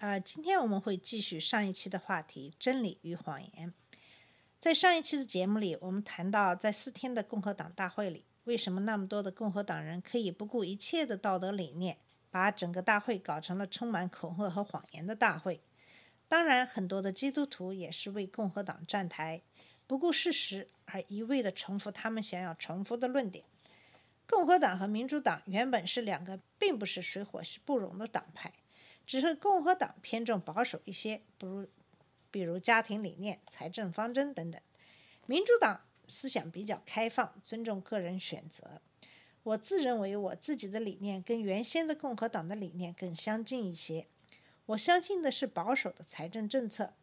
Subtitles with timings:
[0.00, 3.74] 啊、今天我们会继续上一期的话题——真理与谎言。
[4.58, 11.98] 在上一期的节目里，我们谈到，在四天的共和党大会里，为什么那么多的共和党人可以不顾一切的道德理念，
[12.30, 15.60] 把整个大会搞成了充满恐吓和谎言的大会？
[16.26, 19.42] 当然，很多的基督徒也是为共和党站台，
[19.86, 23.44] 不顾事实而一味地重复他们想要重复的论点。
[24.26, 28.50] 共和党和民主党原本是两个并不是水火不容的党派，
[29.10, 31.66] 只是共和党偏重保守一些，不如
[32.30, 34.60] 比如家庭理念、财政方针等等。
[35.26, 38.80] 民主党思想比较开放，尊重个人选择。
[39.42, 44.06] 我自认为我自己的理念跟原先的共和党的理念更相近一些。
[44.66, 46.94] 我相信的是保守的财政政策，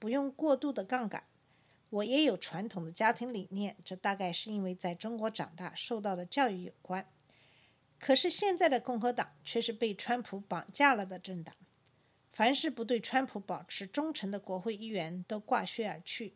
[0.00, 1.22] 不用过度的杠杆。
[1.90, 7.06] 我也有传统的家庭理念，这大概是因为在中国长大受到的教育有关。
[8.04, 11.54] 可是现在的共和党却是被川普绑架了的政党，
[12.32, 16.34] 凡是不对川普保持忠诚的国会议员都挂靴而去，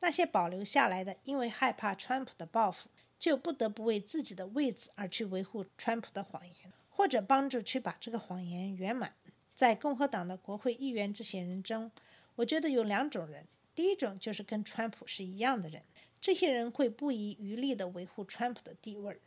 [0.00, 9.14] 那些保留下来的，因为害怕川普的报复，就不得不为自己的位子而去维护川普的谎言，或者帮助去把这个谎言圆满。
[9.54, 11.90] 在共和党的国会议员这些人中，
[12.36, 13.46] 我觉得有两种人。
[13.74, 15.82] 第一种就是跟川普是一样的人，
[16.22, 19.20] 这些人会不遗余力地维护川普的地位，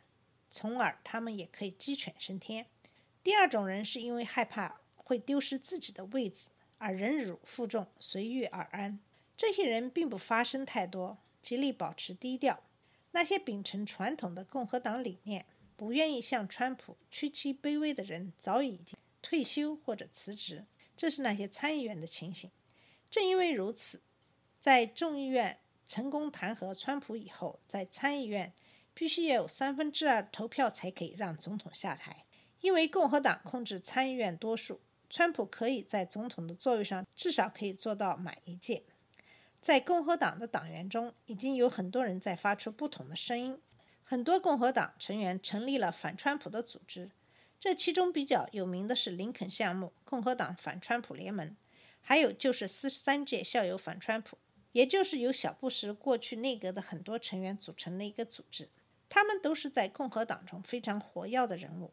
[0.56, 2.64] 从而他们也可以鸡犬升天。
[3.22, 8.98] 第二种人是因为害怕会丢失自己的位子，而忍辱负重，随遇而安。
[9.36, 12.62] 这些人并不发声太多，极力保持低调。
[13.10, 15.44] 那些秉承传统的共和党理念，
[15.76, 20.64] 不愿意向川普屈膝卑微的人，早已经退休或者辞职。
[20.96, 22.50] 这是那些参议员的情形。
[23.10, 24.00] 正因为如此，
[24.58, 28.54] 在众议院成功弹劾川普以后，在参议院
[28.98, 32.24] 必须要有三分之二投票才可以让总统下台。
[32.62, 34.80] 因为共和党控制参议院多数，
[35.10, 38.84] 川普可以在总统的座位上至少可以做到满一届。
[39.60, 43.60] 在共和党的党员中，已经有很多人在发出不同的声音。
[44.02, 47.10] 很多共和党成员成立了反川普的组织，
[47.60, 51.54] 这其中比较有名的是林肯项目、共和党反川普联盟，
[52.00, 54.38] 还有就是四十三届校友反川普。
[54.72, 58.68] 也就是由小布什过去内阁的很多成员组成的一个组织，
[59.08, 61.92] 他们都是在共和党中非常活跃的人物。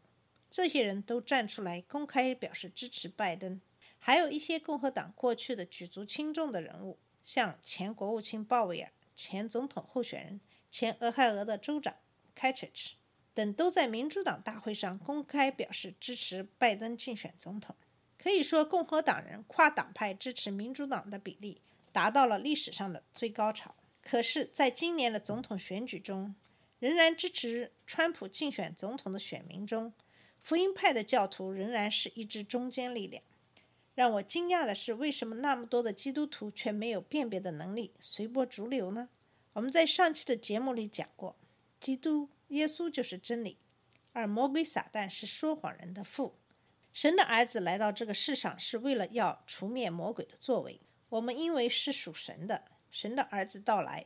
[0.50, 3.60] 这些人都站出来公开表示支持拜登，
[3.98, 11.94] 还有一些共和党过去的举足轻重的人物，像前国务卿鲍威尔、前总统候选人、前俄亥俄的州长
[12.34, 12.96] 凯切奇
[13.32, 17.74] 等，都在民主党大会上公开表示支持拜登竞选总统。
[18.18, 21.60] 可以说，共和党人跨党派支持民主党的比例。
[21.92, 23.72] 达到了历史上的最高潮。
[24.02, 26.34] 可是，在今年的总统选举中，
[26.84, 29.94] 仍然支持川普竞选总统的选民中，
[30.42, 33.24] 福音派的教徒仍然是一支中坚力量。
[33.94, 39.08] 让我惊讶的是，为什么那么多的基督徒却没有辨别的能力，随波逐流呢？
[39.54, 41.34] 我们在上期的节目里讲过，
[41.80, 43.56] 基督耶稣就是真理，
[44.12, 46.36] 而魔鬼撒旦是说谎人的父。
[46.92, 50.78] 神的儿子来到这个世上，是为了要除灭魔鬼的作为。
[51.08, 54.04] 我们因为是属神的，神的儿子到来，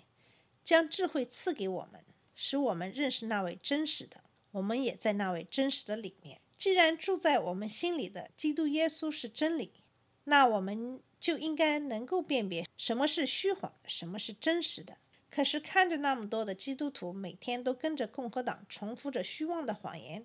[0.62, 2.00] 将智慧赐给我们，
[2.40, 4.22] 使我们认识那位真实的。
[4.52, 6.40] 我们也在那位真实的里面。
[6.56, 9.82] 既然住在我们心里的基督耶稣是真理，
[10.22, 14.98] 那我们就应该能够辨别什么是虚谎，什么是真实的。
[15.28, 20.24] 可是看着那么多的基督徒每天都跟着共和党重复着虚妄的谎言，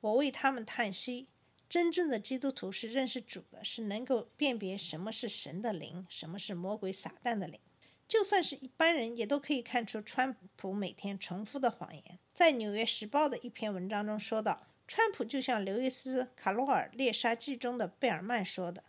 [0.00, 1.26] 我为他们叹息。
[1.68, 7.58] 真正的基督徒是认识主的，是能够辨别什么是神的灵，什么是魔鬼撒旦的灵。
[8.08, 12.18] 就算是一般人，也都可以看出川普每天重复的谎言。
[12.32, 18.82] 在《纽约时报》的一篇文章中说道：“川普就像刘易斯·卡罗尔猎杀记中的贝尔曼说的：‘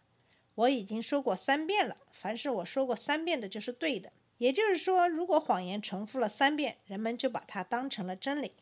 [0.56, 8.54] 我已经说过三遍了，凡是我说过三遍的，就是对的。’也就是说，如果谎言重复了三遍，人们就把它当成了真理。”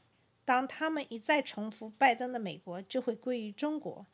[0.44, 4.08] 当他们一再重复拜登的美国就会归于中国，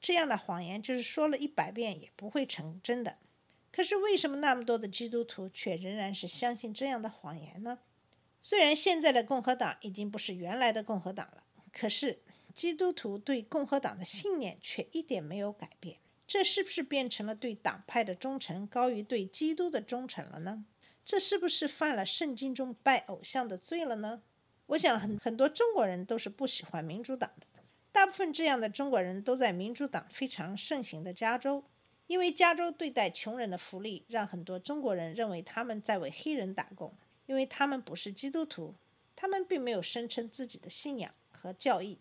[0.00, 3.18] 这样的谎言就是说了一百遍也不会成真的。
[3.74, 7.80] 可是为什么那么多的基督徒却仍然是相信这样的谎言呢？
[8.40, 11.42] 虽然现在的共和党已经不是原来的共和党了，
[11.72, 12.20] 可是
[12.54, 15.96] 基督徒对共和党的信念却一点没有改变。
[16.24, 20.64] 这是不是变成了对党派的忠诚高于对基督的忠诚了呢？
[21.04, 24.22] 这是不是犯了圣经中拜偶像的罪了呢？
[24.66, 27.46] 我想很很多中国人都是不喜欢民主党的，
[27.90, 31.64] 大部分这样的中国人都在民主党非常盛行的加州，
[32.06, 36.94] 因为加州对待穷人的福利，让很多中国人认为他们在为黑人打工，
[37.26, 38.74] 因为他们不是基督徒，
[39.16, 41.98] 他们并没有声称自己的信仰和教义，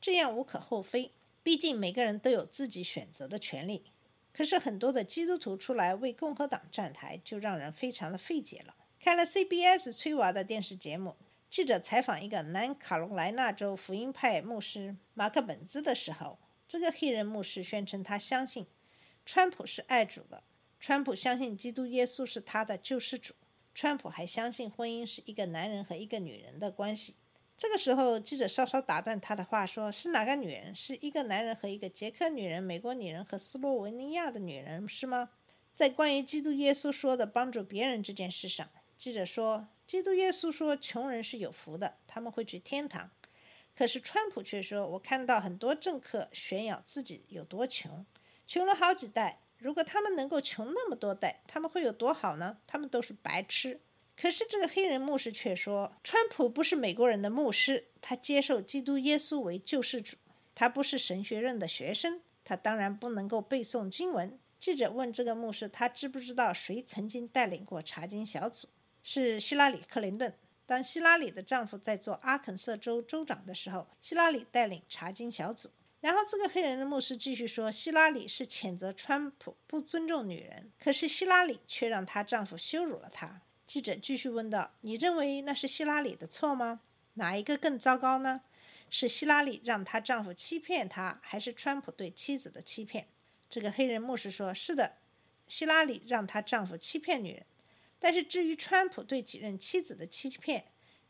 [0.00, 1.12] 这样无可厚非。
[1.42, 3.84] 毕竟每个人都有自己选择的权利，
[4.32, 8.74] 可是很多的基督徒出来为共和党站台，就让人非常的费解了。
[8.98, 11.14] 看了 CBS 崔娃的电视节目，
[11.48, 18.66] 记者采访一个南卡罗来纳州福音派牧师马克本兹的时候，这个黑人牧师宣称他相信
[19.26, 20.44] 川普是爱主的，
[20.78, 23.34] 川普相信基督耶稣是他的救世主，
[23.74, 27.16] 川普还相信婚姻是一个男人和一个女人的关系。
[27.56, 30.72] 这个时候，记者稍稍打断他的话，说是哪个女人？
[30.72, 35.30] 是一个男人和一个捷克女人、美国女人和斯洛文尼亚的女人，是吗？
[35.74, 43.10] 在关于基督耶稣说的帮助别人这件事上，记者说，基督耶稣说穷人是有福的，他们会去天堂。
[43.74, 48.06] 可是川普却说，我看到很多政客炫耀自己有多穷，
[48.46, 49.40] 穷了好几代。
[49.58, 52.58] 如果他们能够穷那么多代，他们会有多好呢？
[52.66, 53.80] 他们都是白痴。
[54.14, 60.16] 可是这个黑人牧师却说，川普不是美国人的牧师，他接受基督耶稣为救世主，
[60.54, 64.38] 他不是神学院的学生，他当然不能够背诵经文。
[64.58, 68.68] 记者问这个牧师，他知不知道谁曾经带领过查经小组？
[69.02, 70.32] 是希拉里·克林顿。
[70.64, 75.70] 当希拉里的丈夫在做阿肯色州州长的时候，希拉里带领查经小组。
[76.00, 83.42] 然后这个黑人的牧师继续说，希拉里是谴责川普不尊重女人，可是希拉里却让她丈夫羞辱了她。
[83.66, 86.82] 记者继续问道：“你认为那是希拉里的错吗？
[87.14, 88.42] 哪一个更糟糕呢？
[88.88, 93.08] 是希拉里让她丈夫欺骗她，还是川普对妻子的欺骗？”
[93.50, 94.98] 这个黑人牧师说：“是的，
[95.48, 97.44] 希拉里让她丈夫欺骗女人。
[97.98, 100.66] 但是至于川普对几任妻子的欺骗，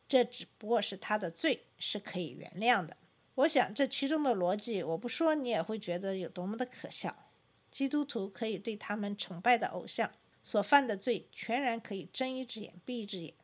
[0.09, 2.97] 这只不过是他的罪，是可以原谅的。
[3.37, 7.31] 我想这其中的逻辑，我不说你也会觉得有多么的可笑。
[7.71, 10.11] 基督徒可以对他们崇拜的偶像。”
[10.47, 13.35] 所犯的罪全然可以睁一只眼闭一只眼，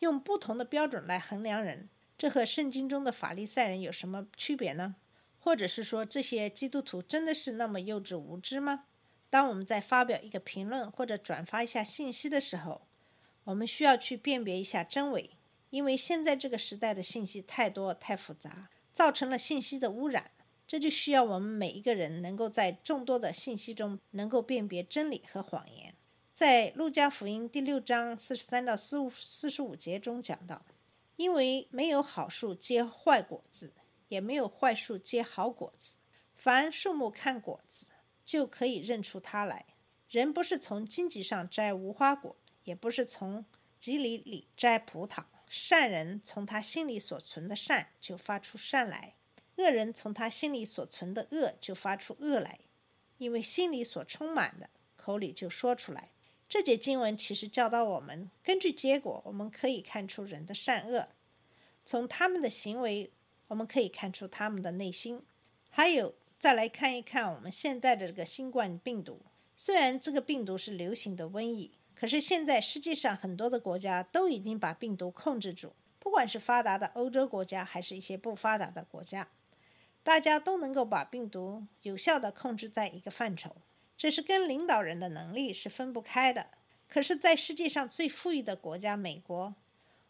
[0.00, 1.88] 用不同的标准来衡量人，
[2.18, 4.96] 这和圣经中的法利赛人有什么区别呢？
[5.38, 8.86] 或者是说这些基督徒真的是那么幼稚无知吗？
[9.30, 12.88] 当我们在发表一个评论或者转发一下信息的时候，
[13.44, 15.30] 我们需要去辨别一下真伪，
[15.70, 20.30] 因为现在这个时代的信息太多太复杂，造成了信息的污染，
[20.66, 25.94] 这就需要我们每一个人能够在众多的信息中能够辨别真理和谎言。
[26.34, 30.64] 在路加福音第六章四十三到四五四十五节中讲到，
[31.16, 33.72] 因为没有好树结坏果子，
[34.08, 35.94] 也没有坏树结好果子。
[36.34, 37.86] 凡树木看果子，
[38.24, 39.66] 就可以认出它来。
[40.08, 43.44] 人不是从荆棘上摘无花果，也不是从
[43.78, 45.24] 棘里里摘葡萄。
[45.54, 49.16] 善人从他心里所存的善就发出善来，
[49.56, 52.60] 恶人从他心里所存的恶就发出恶来，
[53.18, 56.08] 因为心里所充满的，口里就说出来。
[56.48, 61.10] 这节经文其实教导我们，根据结果，我们可以看出人的善恶；
[61.84, 63.12] 从他们的行为，
[63.48, 65.22] 我们可以看出他们的内心。
[65.68, 69.20] 还有，再来看一看我们现在的这个新冠病毒。
[69.54, 71.70] 虽然这个病毒是流行的瘟疫，
[72.02, 79.28] 可是现在世界上很多的国家都已经把病毒控制住，不管是发达的欧洲国家，还是一些不发达的国家，
[80.02, 83.54] 大家都能够把病毒有效地控制在一个范畴。
[83.96, 86.48] 这是跟领导人的能力是分不开的。
[86.88, 89.54] 可是，在世界上最富裕的国家美国，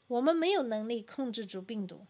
[0.06, 2.06] 我们没有能力控制住病毒，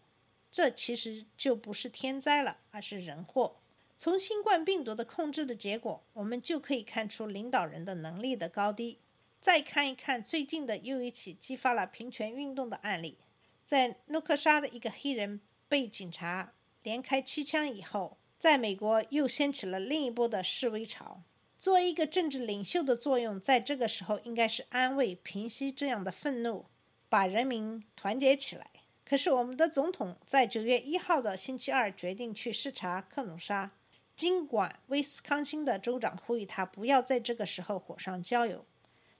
[0.49, 3.57] 这其实就不是天灾了，而是人祸。
[3.97, 8.99] 从新冠病毒的控制的结果，我们就可以看出领导人的能力的高低。
[9.43, 13.17] 再看一看最近的又一起激发了平权运动的案例，
[13.65, 21.23] 在诺克沙的一个黑人被警察连开七枪以后，在美国又掀起了另一波的示威潮。
[21.57, 26.67] 作为一个政治领袖的作用，在这个时候应该是安慰、平息这样的愤怒，
[27.09, 28.67] 把人民团结起来。
[29.03, 33.71] 可是，我们的总统在九月一号的星期二决定去视察克鲁沙，
[34.15, 38.65] 尽管威斯康星的州长呼吁他不要在这个时候火上浇油，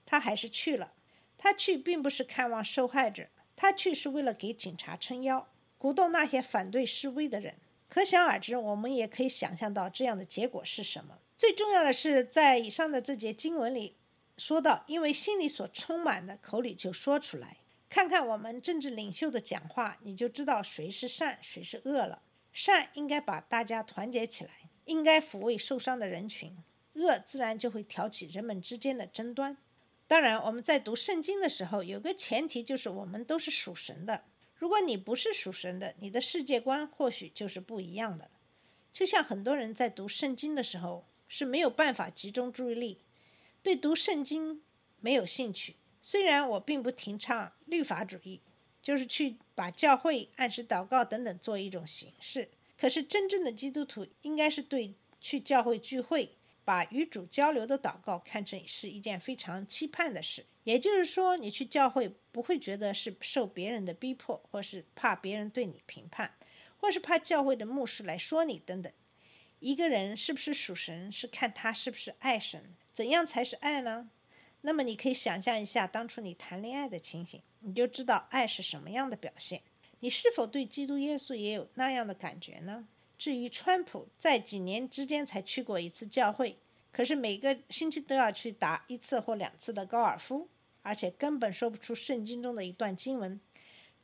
[0.06, 0.94] 他还是去了。
[1.36, 7.56] 他去并不是看望受害者，他去是为了给警察撑腰，鼓动那些反对示威的人。
[7.88, 11.18] 可想而知，我们也可以想象到这样的结果是什么。
[11.36, 13.96] 最重要的是，在以上的这节经文里
[14.38, 17.58] 说到，因为心里所充满的，口里就说出来。
[17.90, 22.22] 看看我们政治领袖的讲话，你就知道谁是善，谁是恶了。
[22.52, 24.50] 善应该把大家团结起来，
[24.86, 26.56] 应该抚慰受伤的人群；
[26.94, 29.56] 恶自然就会挑起人们之间的争端。
[30.06, 34.24] 当然，我们在读圣经的时候，有个前提就是我们都是属神的。
[34.54, 38.30] 如果你不是属神的，你的世界观或许就是不一样的。
[38.92, 43.00] 就像很多人在读圣经的时候是没有办法集中注意力，
[43.62, 44.62] 对读圣经
[45.00, 45.76] 没有兴趣。
[46.00, 48.40] 虽然我并不提倡律法主义，
[48.82, 56.36] 就是去把教会按时祷告等等做一种形式，可是真正的基督徒应该是对去教会聚会。
[56.64, 66.34] 把与主交流的祷告看成是一件非常期盼的事，也就是说，你去教会不会觉得是受别人的逼迫，或是怕别人对你评判，
[66.78, 68.92] 或是怕教会的牧师来说你等等。
[69.60, 72.74] 一个人是不是属神，是看他是不是爱神。
[72.92, 74.10] 怎样才是爱呢？
[74.60, 79.62] 那么你可以想象一下当初你谈恋爱的情形，你就知道爱是什么样的表现。
[80.00, 82.86] 你是否对基督耶稣也有那样的感觉呢？
[83.16, 86.58] 至于川普，在几年之间才去过一次教会，
[86.92, 90.48] 可是每个星期都要去打一次或两次的高尔夫，
[90.82, 93.40] 而且根本说不出圣经中的一段经文。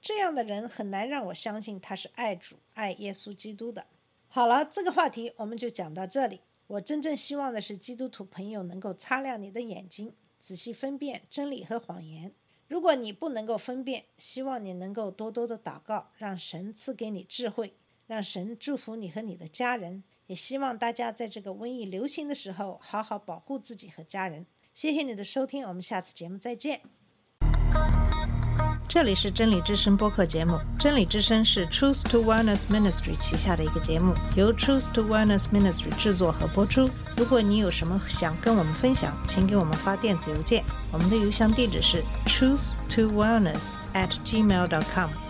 [0.00, 3.86] 这样的人很难让我相信他是爱主、爱耶稣基督的。
[4.28, 6.40] 好了，这个话题我们就讲到这里。
[6.68, 12.32] 我真正希望的是基督徒朋友能够擦亮你的眼睛，仔细分辨真理和谎言。
[12.68, 17.74] 如果你不能够分辨，希望你能够多多的祷告，让神赐给你智慧。
[18.10, 24.44] 让神祝福你和你的家人，也希望大家在这个瘟疫流行的时候好好保护自己和家人。
[24.74, 26.80] 谢谢你的收听，我们下次节目再见。
[28.88, 36.90] 这里是真理之声播客节目，真理之声是 Truth to Wellness Ministry 旗下的一个节目，由 Truth to Wellness Ministry 制作和播出。
[37.16, 45.29] 如果你有什么想跟我们分享，请给我们发电子邮件，我们的邮箱地址是 truth to wellness at gmail.com。